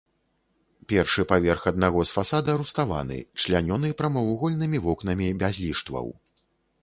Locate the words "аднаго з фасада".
1.71-2.55